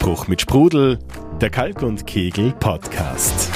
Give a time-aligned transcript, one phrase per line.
[0.00, 0.98] Spruch mit Sprudel,
[1.42, 3.50] der Kalk und Kegel Podcast.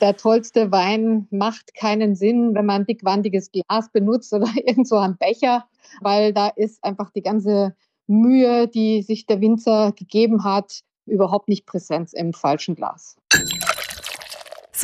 [0.00, 5.16] Der tollste Wein macht keinen Sinn, wenn man dickwandiges Glas benutzt oder irgend so einen
[5.16, 5.64] Becher,
[6.00, 7.74] weil da ist einfach die ganze
[8.06, 13.16] Mühe, die sich der Winzer gegeben hat, überhaupt nicht präsent im falschen Glas.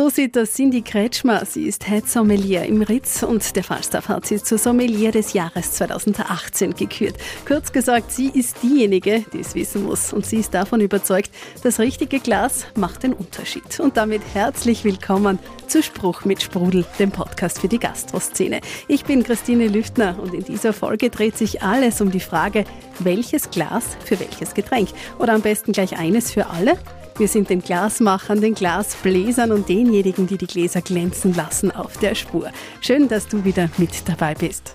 [0.01, 1.45] So sieht das Cindy Kretschmer.
[1.45, 5.73] Sie ist Head Sommelier im Ritz und der Falstaff hat sie zur Sommelier des Jahres
[5.73, 7.17] 2018 gekürt.
[7.47, 10.15] Kurz gesagt, sie ist diejenige, die es wissen muss.
[10.15, 11.31] Und sie ist davon überzeugt,
[11.65, 13.79] das richtige Glas macht den Unterschied.
[13.79, 18.63] Und damit herzlich willkommen zu Spruch mit Sprudel, dem Podcast für die Gastroszene.
[18.89, 22.65] Ich bin Christine Lüftner und in dieser Folge dreht sich alles um die Frage,
[23.01, 24.89] welches Glas für welches Getränk.
[25.19, 26.79] Oder am besten gleich eines für alle
[27.21, 32.15] wir sind den Glasmachern, den Glasbläsern und denjenigen, die die Gläser glänzen lassen, auf der
[32.15, 32.51] Spur.
[32.81, 34.75] Schön, dass du wieder mit dabei bist.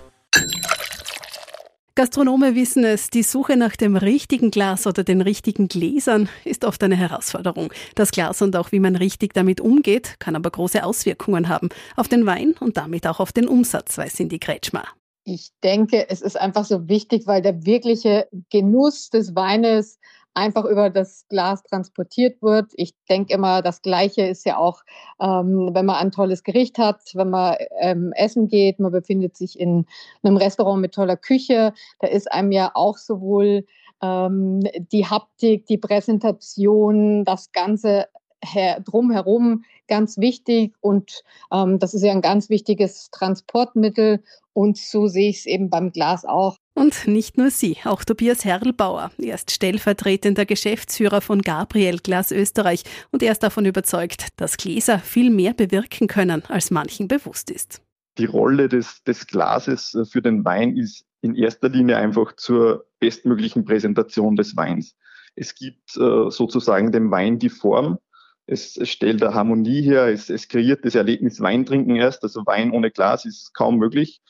[1.96, 6.84] Gastronome wissen es, die Suche nach dem richtigen Glas oder den richtigen Gläsern ist oft
[6.84, 7.72] eine Herausforderung.
[7.96, 12.06] Das Glas und auch wie man richtig damit umgeht, kann aber große Auswirkungen haben auf
[12.06, 14.84] den Wein und damit auch auf den Umsatz, weiß Cindy Kretschmer.
[15.24, 19.98] Ich denke, es ist einfach so wichtig, weil der wirkliche Genuss des Weines
[20.36, 22.72] einfach über das Glas transportiert wird.
[22.74, 24.82] Ich denke immer, das Gleiche ist ja auch,
[25.20, 29.58] ähm, wenn man ein tolles Gericht hat, wenn man ähm, essen geht, man befindet sich
[29.58, 29.86] in
[30.22, 33.64] einem Restaurant mit toller Küche, da ist einem ja auch sowohl
[34.02, 34.60] ähm,
[34.92, 38.06] die Haptik, die Präsentation, das Ganze
[38.44, 45.06] her drumherum ganz wichtig und ähm, das ist ja ein ganz wichtiges Transportmittel und so
[45.06, 46.58] sehe ich es eben beim Glas auch.
[46.76, 49.10] Und nicht nur sie, auch Tobias Herrlbauer.
[49.16, 54.98] Er ist stellvertretender Geschäftsführer von Gabriel Glas Österreich und er ist davon überzeugt, dass Gläser
[54.98, 57.80] viel mehr bewirken können, als manchen bewusst ist.
[58.18, 63.64] Die Rolle des, des Glases für den Wein ist in erster Linie einfach zur bestmöglichen
[63.64, 64.96] Präsentation des Weins.
[65.34, 67.98] Es gibt äh, sozusagen dem Wein die Form,
[68.46, 72.22] es, es stellt eine Harmonie her, es, es kreiert das Erlebnis Weintrinken erst.
[72.22, 74.20] Also Wein ohne Glas ist kaum möglich.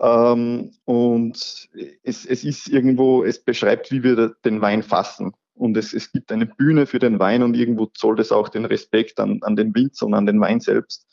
[0.00, 1.68] Ähm, und
[2.02, 5.32] es, es ist irgendwo, es beschreibt, wie wir den Wein fassen.
[5.54, 8.64] Und es, es gibt eine Bühne für den Wein und irgendwo zollt es auch den
[8.64, 11.06] Respekt an, an den Winzer und an den Wein selbst.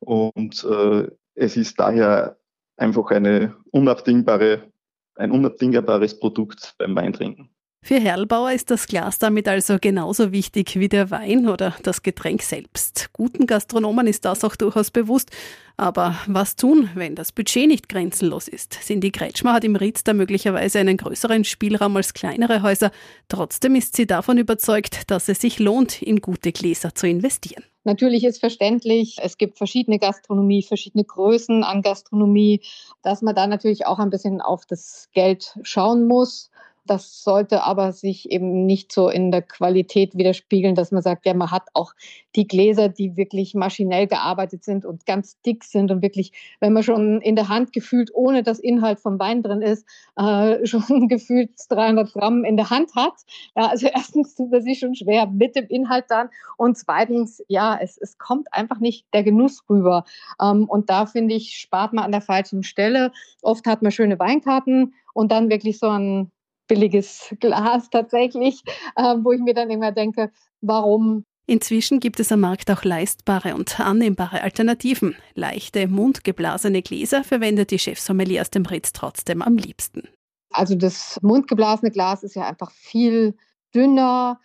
[0.00, 2.36] Und äh, es ist daher
[2.76, 4.72] einfach eine unabdingbare,
[5.14, 7.50] ein unabdingbares Produkt beim Weintrinken.
[7.80, 12.42] Für Herlbauer ist das Glas damit also genauso wichtig wie der Wein oder das Getränk
[12.42, 13.08] selbst.
[13.12, 15.30] Guten Gastronomen ist das auch durchaus bewusst.
[15.76, 18.72] Aber was tun, wenn das Budget nicht grenzenlos ist?
[18.82, 22.90] Cindy Kretschmer hat im Ritz da möglicherweise einen größeren Spielraum als kleinere Häuser.
[23.28, 27.62] Trotzdem ist sie davon überzeugt, dass es sich lohnt, in gute Gläser zu investieren.
[27.84, 32.60] Natürlich ist verständlich, es gibt verschiedene Gastronomie, verschiedene Größen an Gastronomie,
[33.02, 36.50] dass man da natürlich auch ein bisschen auf das Geld schauen muss.
[36.88, 41.34] Das sollte aber sich eben nicht so in der Qualität widerspiegeln, dass man sagt, ja,
[41.34, 41.92] man hat auch
[42.34, 46.82] die Gläser, die wirklich maschinell gearbeitet sind und ganz dick sind und wirklich, wenn man
[46.82, 51.50] schon in der Hand gefühlt, ohne dass Inhalt vom Wein drin ist, äh, schon gefühlt
[51.68, 53.14] 300 Gramm in der Hand hat.
[53.54, 57.78] Ja, also erstens tut es sich schon schwer mit dem Inhalt dann und zweitens, ja,
[57.80, 60.04] es, es kommt einfach nicht der Genuss rüber.
[60.40, 63.12] Ähm, und da finde ich, spart man an der falschen Stelle.
[63.42, 66.30] Oft hat man schöne Weinkarten und dann wirklich so ein
[66.68, 68.62] billiges Glas tatsächlich,
[68.96, 70.30] äh, wo ich mir dann immer denke,
[70.60, 75.16] warum Inzwischen gibt es am Markt auch leistbare und annehmbare Alternativen.
[75.34, 80.08] Leichte, mundgeblasene Gläser verwendet die Chefsommelier aus dem Ritz trotzdem am liebsten.
[80.50, 83.34] Also das mundgeblasene Glas ist ja einfach viel
[83.74, 84.40] dünner.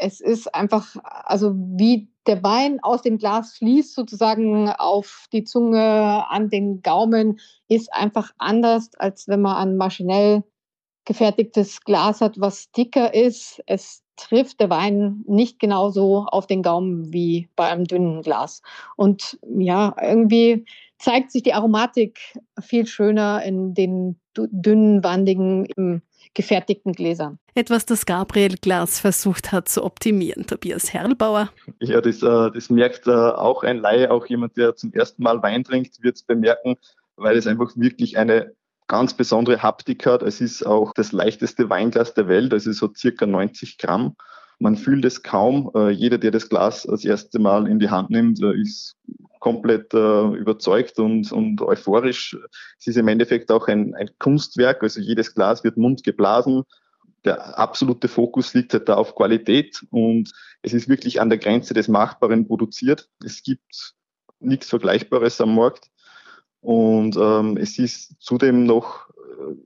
[0.00, 6.28] Es ist einfach, also wie der Wein aus dem Glas fließt sozusagen auf die Zunge,
[6.28, 7.38] an den Gaumen,
[7.68, 10.42] ist einfach anders, als wenn man an maschinell
[11.08, 13.62] gefertigtes Glas hat, was dicker ist.
[13.66, 18.60] Es trifft der Wein nicht genauso auf den Gaumen wie bei einem dünnen Glas.
[18.94, 20.66] Und ja, irgendwie
[20.98, 22.18] zeigt sich die Aromatik
[22.60, 26.02] viel schöner in den dünnen, wandigen,
[26.34, 27.38] gefertigten Gläsern.
[27.54, 30.46] Etwas, das Gabriel Glas versucht hat zu optimieren.
[30.46, 31.50] Tobias Herlbauer.
[31.80, 35.42] Ja, das, äh, das merkt äh, auch ein Laie, auch jemand, der zum ersten Mal
[35.42, 36.76] Wein trinkt, wird es bemerken,
[37.16, 38.52] weil es einfach wirklich eine
[38.88, 40.22] ganz besondere Haptik hat.
[40.22, 44.16] Es ist auch das leichteste Weinglas der Welt, also so circa 90 Gramm.
[44.58, 45.70] Man fühlt es kaum.
[45.74, 48.96] Äh, jeder, der das Glas das erste Mal in die Hand nimmt, äh, ist
[49.38, 52.36] komplett äh, überzeugt und, und euphorisch.
[52.80, 54.82] Es ist im Endeffekt auch ein, ein Kunstwerk.
[54.82, 56.64] Also jedes Glas wird mundgeblasen.
[57.24, 60.30] Der absolute Fokus liegt halt da auf Qualität und
[60.62, 63.08] es ist wirklich an der Grenze des Machbaren produziert.
[63.24, 63.94] Es gibt
[64.40, 65.88] nichts Vergleichbares am Markt.
[66.60, 69.08] Und ähm, es ist zudem noch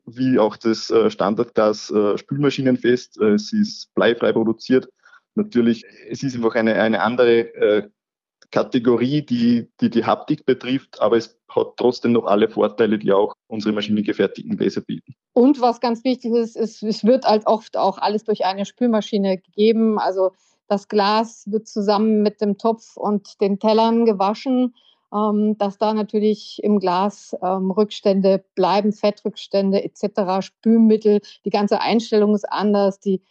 [0.06, 3.20] wie auch das äh, Standardglas äh, spülmaschinenfest.
[3.20, 4.88] Äh, es ist bleifrei produziert.
[5.34, 7.88] Natürlich, es ist einfach eine, eine andere äh,
[8.50, 13.34] Kategorie, die, die die Haptik betrifft, aber es hat trotzdem noch alle Vorteile, die auch
[13.46, 15.14] unsere maschinengefertigten Gläser bieten.
[15.32, 19.38] Und was ganz wichtig ist, ist, es wird halt oft auch alles durch eine Spülmaschine
[19.38, 19.98] gegeben.
[19.98, 20.32] Also
[20.68, 24.74] das Glas wird zusammen mit dem Topf und den Tellern gewaschen,
[25.12, 32.50] dass da natürlich im Glas ähm, Rückstände bleiben, Fettrückstände etc., Spülmittel, die ganze Einstellung ist
[32.50, 33.22] anders, die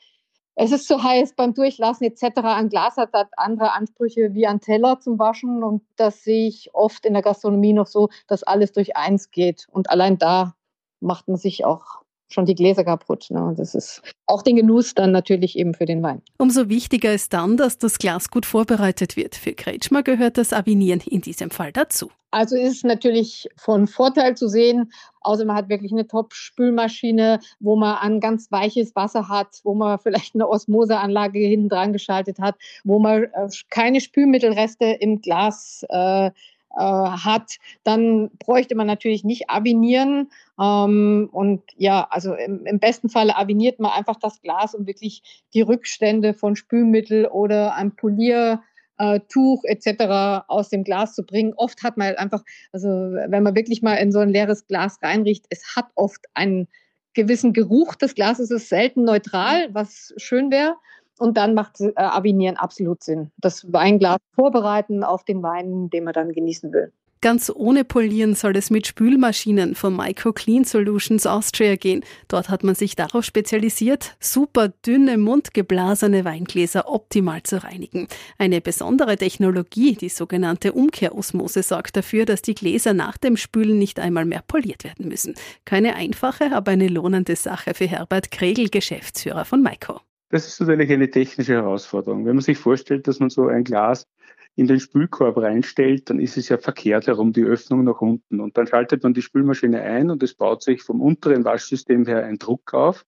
[0.55, 2.41] es ist zu heiß beim Durchlassen etc.
[2.43, 7.05] Ein Glas hat andere Ansprüche wie ein Teller zum Waschen und das sehe ich oft
[7.05, 10.53] in der Gastronomie noch so, dass alles durch eins geht und allein da
[10.99, 13.27] macht man sich auch schon die Gläser kaputt.
[13.29, 13.53] Ne?
[13.57, 16.21] Das ist auch den Genuss dann natürlich eben für den Wein.
[16.37, 19.35] Umso wichtiger ist dann, dass das Glas gut vorbereitet wird.
[19.35, 22.11] Für Kretschmer gehört das Avinieren in diesem Fall dazu.
[22.31, 27.75] Also ist es natürlich von Vorteil zu sehen, außer man hat wirklich eine Top-Spülmaschine, wo
[27.75, 32.55] man ein ganz weiches Wasser hat, wo man vielleicht eine Osmoseanlage hinten dran geschaltet hat,
[32.85, 36.31] wo man äh, keine Spülmittelreste im Glas äh,
[36.77, 40.29] äh, hat, dann bräuchte man natürlich nicht avinieren.
[40.59, 45.43] Ähm, und ja, also im, im, besten Fall aviniert man einfach das Glas, um wirklich
[45.53, 48.61] die Rückstände von Spülmittel oder ein Polier
[48.97, 49.19] äh,
[49.63, 50.45] etc.
[50.47, 51.53] aus dem Glas zu bringen.
[51.55, 54.99] Oft hat man halt einfach, also wenn man wirklich mal in so ein leeres Glas
[55.01, 56.67] reinriecht, es hat oft einen
[57.13, 57.95] gewissen Geruch.
[57.95, 60.75] Das Glas ist selten neutral, was schön wäre.
[61.21, 63.29] Und dann macht äh, Avinieren absolut Sinn.
[63.37, 66.91] Das Weinglas vorbereiten auf den Wein, den man dann genießen will.
[67.21, 72.03] Ganz ohne Polieren soll es mit Spülmaschinen von Micro Clean Solutions Austria gehen.
[72.27, 78.07] Dort hat man sich darauf spezialisiert, super dünne, mundgeblasene Weingläser optimal zu reinigen.
[78.39, 83.99] Eine besondere Technologie, die sogenannte Umkehrosmose, sorgt dafür, dass die Gläser nach dem Spülen nicht
[83.99, 85.35] einmal mehr poliert werden müssen.
[85.65, 90.01] Keine einfache, aber eine lohnende Sache für Herbert Kregel, Geschäftsführer von Micro.
[90.31, 92.25] Das ist natürlich eine technische Herausforderung.
[92.25, 94.07] Wenn man sich vorstellt, dass man so ein Glas
[94.55, 98.39] in den Spülkorb reinstellt, dann ist es ja verkehrt herum, die Öffnung nach unten.
[98.39, 102.23] Und dann schaltet man die Spülmaschine ein und es baut sich vom unteren Waschsystem her
[102.23, 103.05] ein Druck auf.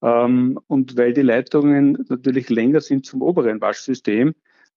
[0.00, 4.34] Ähm, und weil die Leitungen natürlich länger sind zum oberen Waschsystem,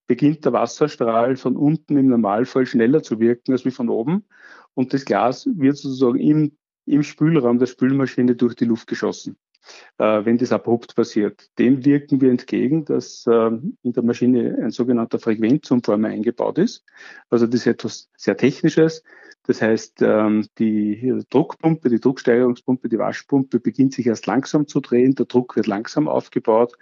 [0.07, 4.25] beginnt der Wasserstrahl von unten im Normalfall schneller zu wirken als wie von oben.
[4.73, 9.37] Und das Glas wird sozusagen im, im Spülraum der Spülmaschine durch die Luft geschossen
[9.97, 11.49] äh, wenn das abrupt passiert.
[11.59, 13.51] Dem wirken wir entgegen, dass äh,
[13.83, 16.83] in der Maschine ein sogenannter Frequenzumformer eingebaut ist.
[17.29, 19.03] Also das ist etwas sehr Technisches.
[19.43, 25.15] Das heißt, ähm, die Druckpumpe, die Drucksteigerungspumpe, die Waschpumpe beginnt sich erst langsam zu drehen.
[25.15, 26.73] Der Druck wird langsam aufgebaut.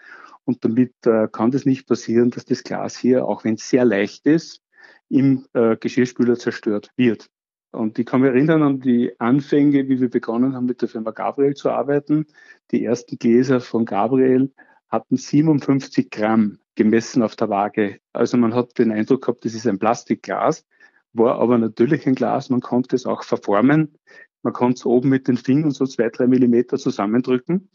[0.45, 3.85] Und damit äh, kann das nicht passieren, dass das Glas hier, auch wenn es sehr
[3.85, 4.61] leicht ist,
[5.09, 7.29] im äh, Geschirrspüler zerstört wird.
[7.75, 11.11] Und ich kann mich erinnern an die Anfänge, wie wir begonnen haben, mit der Firma
[11.11, 12.25] Gabriel zu arbeiten.
[12.71, 14.51] Die ersten Gläser von Gabriel
[14.89, 17.99] hatten 57 Gramm gemessen auf der Waage.
[18.13, 20.65] Also man hat den Eindruck gehabt, das ist ein Plastikglas,
[21.13, 22.49] war aber natürlich ein Glas.
[22.49, 23.97] Man konnte es auch verformen.
[24.41, 27.69] Man konnte es oben mit den Fingern so zwei, drei Millimeter zusammendrücken.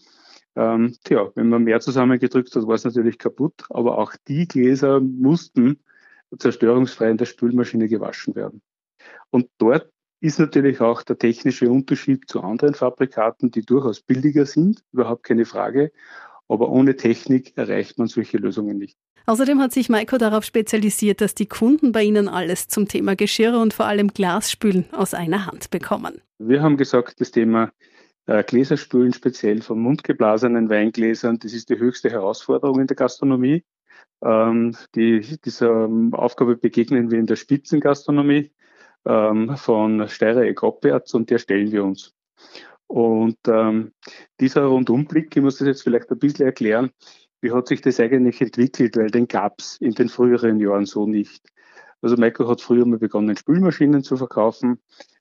[0.56, 3.64] Ähm, tja, wenn man mehr zusammengedrückt hat, war es natürlich kaputt.
[3.70, 5.80] Aber auch die Gläser mussten
[6.38, 8.62] zerstörungsfrei in der Spülmaschine gewaschen werden.
[9.30, 9.90] Und dort
[10.20, 15.46] ist natürlich auch der technische Unterschied zu anderen Fabrikaten, die durchaus billiger sind, überhaupt keine
[15.46, 15.92] Frage.
[16.48, 18.98] Aber ohne Technik erreicht man solche Lösungen nicht.
[19.26, 23.58] Außerdem hat sich Maiko darauf spezialisiert, dass die Kunden bei Ihnen alles zum Thema Geschirr
[23.58, 26.20] und vor allem Glasspülen aus einer Hand bekommen.
[26.38, 27.70] Wir haben gesagt, das Thema
[28.26, 33.62] äh, Gläserspülen, speziell von mundgeblasenen Weingläsern, das ist die höchste Herausforderung in der Gastronomie.
[34.22, 38.50] Ähm, die, dieser Aufgabe begegnen wir in der Spitzengastronomie
[39.06, 42.14] ähm, von Steirer Eckopperts und der stellen wir uns.
[42.86, 43.92] Und ähm,
[44.40, 46.90] dieser Rundumblick, ich muss das jetzt vielleicht ein bisschen erklären,
[47.40, 51.06] wie hat sich das eigentlich entwickelt, weil den gab es in den früheren Jahren so
[51.06, 51.46] nicht.
[52.02, 54.80] Also Michael hat früher mal begonnen, Spülmaschinen zu verkaufen.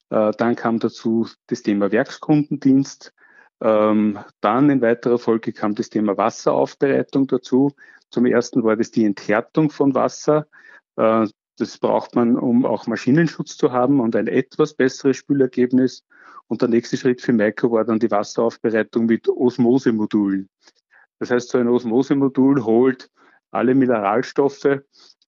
[0.09, 3.13] Äh, dann kam dazu das Thema Werkskundendienst.
[3.61, 7.71] Ähm, dann in weiterer Folge kam das Thema Wasseraufbereitung dazu.
[8.09, 10.47] Zum ersten war das die Enthärtung von Wasser.
[10.95, 11.27] Äh,
[11.59, 16.05] das braucht man, um auch Maschinenschutz zu haben und ein etwas besseres Spülergebnis.
[16.47, 20.49] Und der nächste Schritt für Maiko war dann die Wasseraufbereitung mit Osmosemodulen.
[21.19, 23.11] Das heißt, so ein Osmosemodul holt
[23.51, 24.79] alle Mineralstoffe,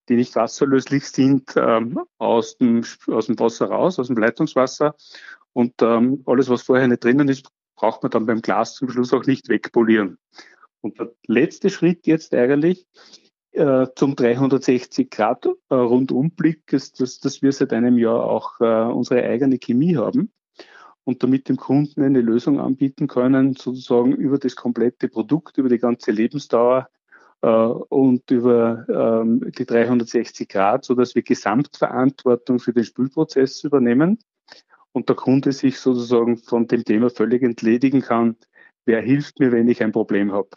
[0.09, 4.95] die nicht wasserlöslich sind, ähm, aus, dem, aus dem Wasser raus, aus dem Leitungswasser.
[5.53, 9.13] Und ähm, alles, was vorher nicht drinnen ist, braucht man dann beim Glas zum Schluss
[9.13, 10.17] auch nicht wegpolieren.
[10.81, 12.87] Und der letzte Schritt jetzt eigentlich
[13.53, 18.91] äh, zum 360 Grad äh, Rundumblick ist, dass, dass wir seit einem Jahr auch äh,
[18.91, 20.31] unsere eigene Chemie haben.
[21.03, 25.79] und damit dem Kunden eine Lösung anbieten können, sozusagen über das komplette Produkt, über die
[25.79, 26.89] ganze Lebensdauer
[27.41, 34.19] und über ähm, die 360 Grad, so dass wir Gesamtverantwortung für den Spülprozess übernehmen
[34.91, 38.35] und der Kunde sich sozusagen von dem Thema völlig entledigen kann,
[38.85, 40.49] wer hilft mir, wenn ich ein Problem habe.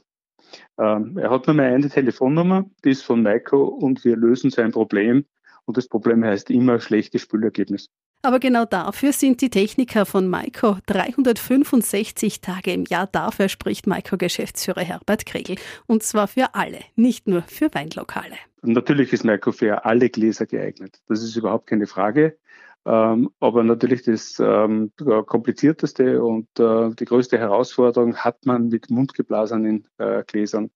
[0.79, 4.73] Ähm, er hat nur mal eine Telefonnummer, die ist von Maiko und wir lösen sein
[4.73, 5.25] Problem
[5.65, 7.91] und das Problem heißt immer schlechtes Spülergebnis.
[8.25, 13.07] Aber genau dafür sind die Techniker von Maiko 365 Tage im Jahr.
[13.07, 15.57] Dafür spricht Maiko-Geschäftsführer Herbert Kregel.
[15.87, 18.37] Und zwar für alle, nicht nur für Weinlokale.
[18.63, 21.03] natürlich ist Maiko für alle Gläser geeignet.
[21.07, 22.39] Das ist überhaupt keine Frage.
[22.87, 24.93] Ähm, aber natürlich das ähm,
[25.27, 30.71] komplizierteste und äh, die größte Herausforderung hat man mit mundgeblasenen äh, Gläsern.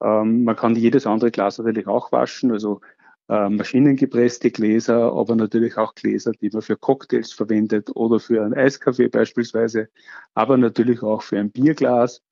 [0.00, 2.80] Ähm, man kann jedes andere Glas natürlich auch waschen, also
[3.28, 8.54] äh, maschinengepresste Gläser, aber natürlich auch Gläser, die man für Cocktails verwendet oder für einen
[8.54, 9.88] Eiskaffee beispielsweise,
[10.34, 12.22] aber natürlich auch für ein Bierglas,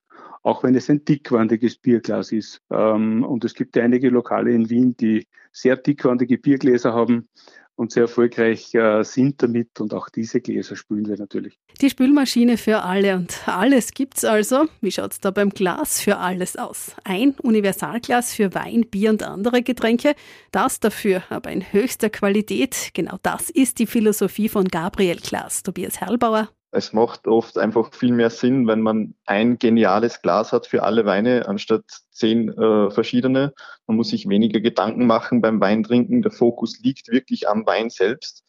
[0.42, 2.62] auch wenn es ein dickwandiges Bierglas ist.
[2.70, 7.28] Ähm, und es gibt einige Lokale in Wien, die sehr dickwandige Biergläser haben
[7.78, 11.58] und sehr erfolgreich äh, sind damit und auch diese Gläser spülen wir natürlich.
[11.80, 14.66] Die Spülmaschine für alle und alles gibt's also.
[14.80, 16.97] Wie schaut's da beim Glas für alles aus?
[17.04, 20.16] Ein Universalglas für Wein, Bier und andere Getränke,
[20.50, 22.90] das dafür aber in höchster Qualität.
[22.94, 25.62] Genau das ist die Philosophie von Gabriel Glas.
[25.62, 30.66] Tobias Herlbauer, es macht oft einfach viel mehr Sinn, wenn man ein geniales Glas hat
[30.66, 33.54] für alle Weine, anstatt zehn äh, verschiedene.
[33.87, 36.20] Man muss sich weniger Gedanken machen beim Weintrinken.
[36.20, 38.44] Der Fokus liegt wirklich am Wein selbst.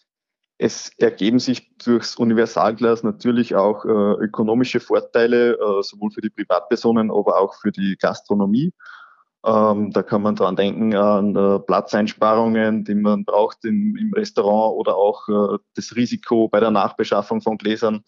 [0.57, 7.11] Es ergeben sich durchs Universalglas natürlich auch äh, ökonomische Vorteile, äh, sowohl für die Privatpersonen,
[7.11, 8.73] aber auch für die Gastronomie.
[9.45, 14.75] Ähm, da kann man dran denken an äh, Platzeinsparungen, die man braucht im, im Restaurant
[14.75, 18.03] oder auch äh, das Risiko bei der Nachbeschaffung von Gläsern.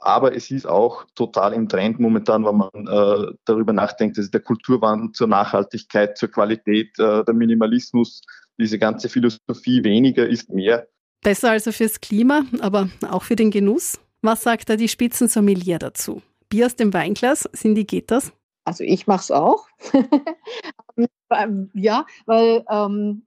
[0.00, 4.40] Aber es ist auch total im Trend momentan, wenn man äh, darüber nachdenkt, dass der
[4.40, 8.22] Kulturwandel zur Nachhaltigkeit, zur Qualität, äh, der Minimalismus,
[8.58, 10.88] diese ganze Philosophie weniger ist mehr.
[11.22, 13.98] Besser also fürs Klima, aber auch für den Genuss.
[14.22, 16.22] Was sagt da die Spitzensommelier dazu?
[16.48, 18.32] Bier aus dem Weinglas, Cindy, geht das?
[18.66, 19.66] Also ich mache es auch.
[21.28, 23.26] Ähm, ja, weil ähm,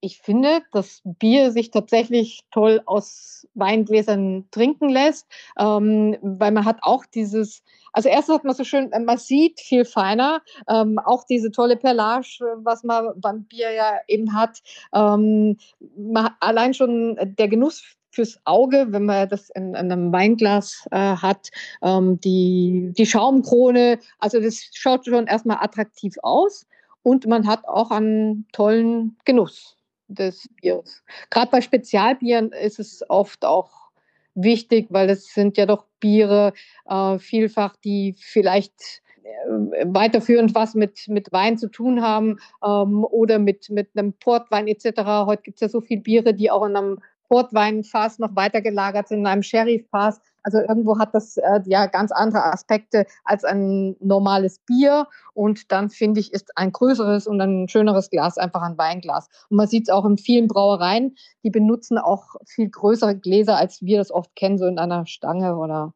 [0.00, 5.26] ich finde, dass Bier sich tatsächlich toll aus Weingläsern trinken lässt,
[5.58, 7.62] ähm, weil man hat auch dieses,
[7.92, 12.26] also erstens hat man so schön, man sieht viel feiner, ähm, auch diese tolle Perlage,
[12.56, 14.60] was man beim Bier ja eben hat.
[14.92, 15.56] Ähm,
[15.96, 20.96] man, allein schon der Genuss fürs Auge, wenn man das in, in einem Weinglas äh,
[20.96, 21.50] hat.
[21.82, 26.66] Ähm, die, die Schaumkrone, also das schaut schon erstmal attraktiv aus
[27.02, 29.76] und man hat auch einen tollen Genuss
[30.08, 31.02] des Biers.
[31.30, 33.70] Gerade bei Spezialbieren ist es oft auch
[34.34, 36.54] wichtig, weil es sind ja doch Biere
[36.86, 43.38] äh, vielfach, die vielleicht äh, weiterführend was mit, mit Wein zu tun haben ähm, oder
[43.38, 45.02] mit, mit einem Portwein etc.
[45.26, 49.08] Heute gibt es ja so viele Biere, die auch in einem Portweinfass noch weiter gelagert
[49.08, 50.20] sind in einem Sherryfass.
[50.42, 55.08] Also irgendwo hat das äh, ja ganz andere Aspekte als ein normales Bier.
[55.34, 59.28] Und dann finde ich, ist ein größeres und ein schöneres Glas einfach ein Weinglas.
[59.50, 63.82] Und man sieht es auch in vielen Brauereien, die benutzen auch viel größere Gläser, als
[63.82, 65.94] wir das oft kennen, so in einer Stange oder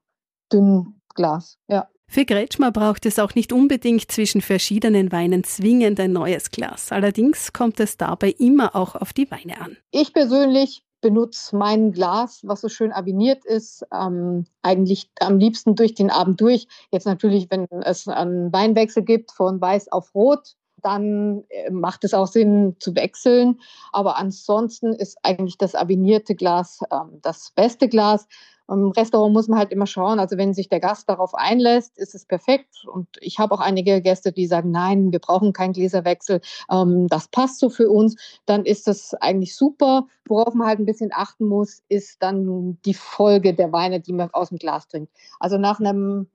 [0.53, 1.59] dünnen Glas.
[1.69, 1.89] Ja.
[2.13, 6.91] Für Kretschmer braucht es auch nicht unbedingt zwischen verschiedenen Weinen zwingend ein neues Glas.
[6.91, 9.77] Allerdings kommt es dabei immer auch auf die Weine an.
[9.93, 15.95] Ich persönlich benutze mein Glas, was so schön aviniert ist, ähm, eigentlich am liebsten durch
[15.95, 16.67] den Abend durch.
[16.91, 22.15] Jetzt natürlich, wenn es einen Weinwechsel gibt von weiß auf rot, dann äh, macht es
[22.15, 23.61] auch Sinn zu wechseln.
[23.93, 28.27] Aber ansonsten ist eigentlich das avinierte Glas ähm, das beste Glas.
[28.71, 30.21] Im Restaurant muss man halt immer schauen.
[30.21, 32.85] Also wenn sich der Gast darauf einlässt, ist es perfekt.
[32.87, 36.41] Und ich habe auch einige Gäste, die sagen, nein, wir brauchen keinen Gläserwechsel.
[36.71, 38.15] Ähm, das passt so für uns.
[38.47, 40.07] Dann ist das eigentlich super.
[40.29, 44.31] Worauf man halt ein bisschen achten muss, ist dann die Folge der Weine, die man
[44.33, 45.13] aus dem Glas trinkt.
[45.41, 46.29] Also nach einem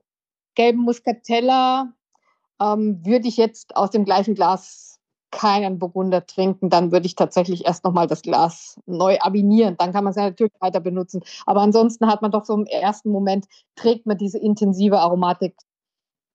[0.56, 1.94] gelben Muscatella
[2.62, 5.00] ähm, würde ich jetzt aus dem gleichen Glas
[5.32, 9.76] keinen Burgunder trinken, dann würde ich tatsächlich erst nochmal das Glas neu abinieren.
[9.78, 11.22] Dann kann man es ja natürlich weiter benutzen.
[11.46, 13.46] Aber ansonsten hat man doch so im ersten Moment,
[13.76, 15.56] trägt man diese intensive Aromatik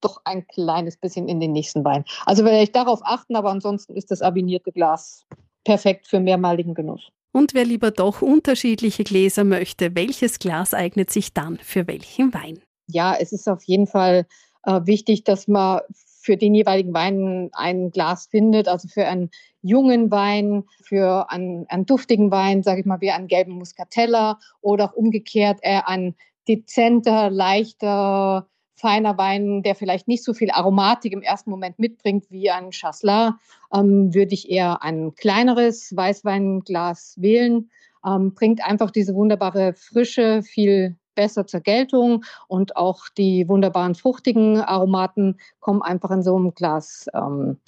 [0.03, 2.05] doch ein kleines bisschen in den nächsten Wein.
[2.27, 5.25] Also werde ich darauf achten, aber ansonsten ist das abinierte Glas
[5.65, 7.11] perfekt für mehrmaligen Genuss.
[7.33, 12.61] Und wer lieber doch unterschiedliche Gläser möchte, welches Glas eignet sich dann für welchen Wein?
[12.89, 14.27] Ja, es ist auf jeden Fall
[14.65, 15.81] äh, wichtig, dass man
[16.21, 18.69] für den jeweiligen Wein ein Glas findet.
[18.69, 19.31] Also für einen
[19.62, 24.85] jungen Wein, für einen, einen duftigen Wein, sage ich mal, wie einen gelben Muscatella oder
[24.85, 26.15] auch umgekehrt eher einen
[26.47, 32.50] dezenter, leichter, feiner Wein, der vielleicht nicht so viel Aromatik im ersten Moment mitbringt wie
[32.50, 33.35] ein Chasselas,
[33.75, 37.71] ähm, würde ich eher ein kleineres Weißweinglas wählen.
[38.07, 44.59] Ähm, bringt einfach diese wunderbare Frische viel besser zur Geltung und auch die wunderbaren fruchtigen
[44.59, 47.59] Aromaten kommen einfach in so einem Glas ähm,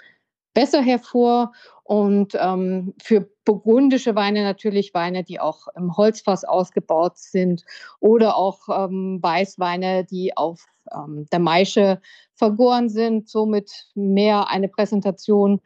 [0.55, 1.53] besser hervor.
[1.85, 7.67] Und ähm, für burgundische Weine natürlich Weine, die auch im Holzfass ausgebaut sind
[8.01, 12.01] oder auch ähm, Weißweine, die auf ähm, der Maische
[12.35, 15.61] vergoren sind, somit mehr eine Präsentation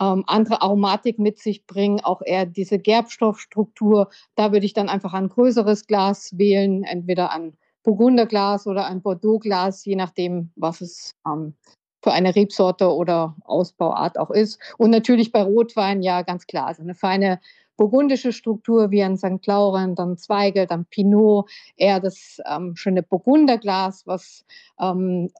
[0.00, 4.08] ähm, andere Aromatik mit sich bringen, auch eher diese Gerbstoffstruktur.
[4.34, 9.84] Da würde ich dann einfach ein größeres Glas wählen, entweder ein Burgunderglas oder ein Bordeauxglas,
[9.84, 11.54] je nachdem, was es ähm,
[12.02, 14.58] für eine Rebsorte oder Ausbauart auch ist.
[14.78, 17.40] Und natürlich bei Rotwein, ja, ganz klar, also eine feine
[17.76, 19.46] burgundische Struktur wie ein St.
[19.46, 24.44] Laurent, dann Zweige, dann Pinot, eher das ähm, schöne Burgunderglas, was
[24.78, 25.30] ähm,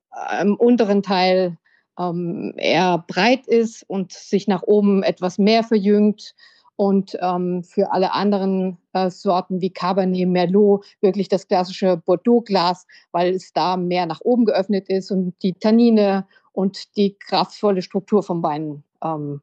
[0.40, 1.58] im unteren Teil
[2.00, 6.34] ähm, eher breit ist und sich nach oben etwas mehr verjüngt.
[6.76, 13.34] Und ähm, für alle anderen äh, Sorten wie Cabernet Merlot wirklich das klassische Bordeaux-Glas, weil
[13.34, 18.42] es da mehr nach oben geöffnet ist und die Tannine und die kraftvolle Struktur vom
[18.42, 19.42] Wein ähm,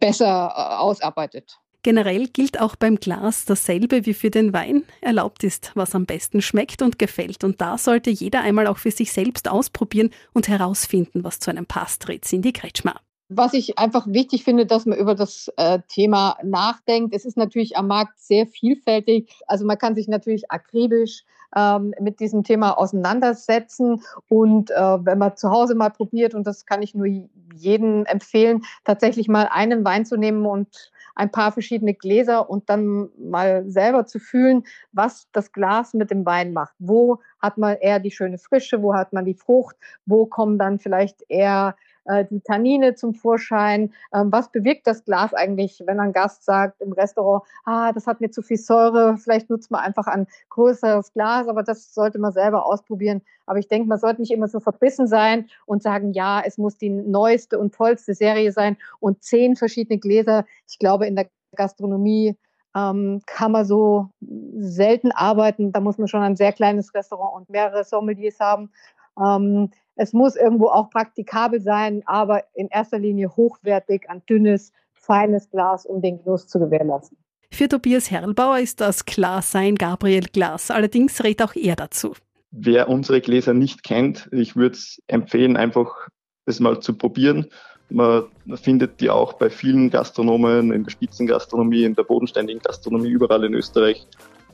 [0.00, 1.59] besser äh, ausarbeitet.
[1.82, 4.84] Generell gilt auch beim Glas dasselbe wie für den Wein.
[5.00, 7.42] Erlaubt ist, was am besten schmeckt und gefällt.
[7.42, 11.64] Und da sollte jeder einmal auch für sich selbst ausprobieren und herausfinden, was zu einem
[11.64, 12.96] passt, rät Cindy Kretschmer.
[13.30, 17.14] Was ich einfach wichtig finde, dass man über das äh, Thema nachdenkt.
[17.14, 19.32] Es ist natürlich am Markt sehr vielfältig.
[19.46, 21.24] Also man kann sich natürlich akribisch
[21.56, 24.02] ähm, mit diesem Thema auseinandersetzen.
[24.28, 27.06] Und äh, wenn man zu Hause mal probiert, und das kann ich nur
[27.54, 33.10] jedem empfehlen, tatsächlich mal einen Wein zu nehmen und ein paar verschiedene Gläser und dann
[33.18, 36.74] mal selber zu fühlen, was das Glas mit dem Wein macht.
[36.78, 40.78] Wo hat man eher die schöne Frische, wo hat man die Frucht, wo kommen dann
[40.78, 43.92] vielleicht eher äh, die Tannine zum Vorschein.
[44.12, 48.20] Ähm, was bewirkt das Glas eigentlich, wenn ein Gast sagt im Restaurant, ah, das hat
[48.20, 52.32] mir zu viel Säure, vielleicht nutzt man einfach ein größeres Glas, aber das sollte man
[52.32, 53.22] selber ausprobieren.
[53.46, 56.76] Aber ich denke, man sollte nicht immer so verbissen sein und sagen, ja, es muss
[56.78, 60.44] die neueste und tollste Serie sein und zehn verschiedene Gläser.
[60.68, 62.36] Ich glaube, in der Gastronomie
[62.76, 64.10] ähm, kann man so
[64.58, 65.72] selten arbeiten.
[65.72, 68.70] Da muss man schon ein sehr kleines Restaurant und mehrere Sommeliers haben.
[69.18, 75.50] Ähm, es muss irgendwo auch praktikabel sein, aber in erster Linie hochwertig, ein dünnes, feines
[75.50, 77.18] Glas, um den Genuss zu gewährleisten.
[77.52, 80.70] Für Tobias Herrlbauer ist das Glas sein Gabriel Glas.
[80.70, 82.14] Allerdings rät auch er dazu.
[82.52, 86.08] Wer unsere Gläser nicht kennt, ich würde es empfehlen, einfach
[86.46, 87.46] das mal zu probieren.
[87.90, 88.24] Man
[88.54, 93.54] findet die auch bei vielen Gastronomen, in der Spitzengastronomie, in der bodenständigen Gastronomie, überall in
[93.54, 94.06] Österreich.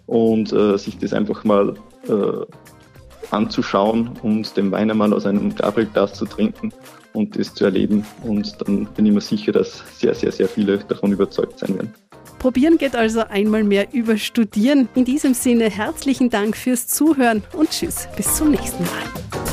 [0.07, 1.75] Und äh, sich das einfach mal
[2.09, 2.47] äh,
[3.31, 6.73] anzuschauen und den Wein einmal aus einem Gabrielglas zu trinken
[7.13, 8.05] und das zu erleben.
[8.23, 11.95] Und dann bin ich mir sicher, dass sehr, sehr, sehr viele davon überzeugt sein werden.
[12.39, 14.89] Probieren geht also einmal mehr über Studieren.
[14.95, 19.46] In diesem Sinne herzlichen Dank fürs Zuhören und Tschüss, bis zum nächsten Mal.